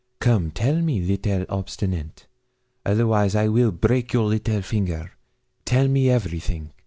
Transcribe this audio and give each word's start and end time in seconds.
Come 0.19 0.49
tell 0.49 0.81
me, 0.81 0.99
little 0.99 1.45
obstinate, 1.47 2.25
otherwise 2.83 3.35
I 3.35 3.47
will 3.49 3.71
break 3.71 4.13
your 4.13 4.25
little 4.25 4.63
finger. 4.63 5.11
Tell 5.63 5.87
me 5.87 6.09
everything.' 6.09 6.71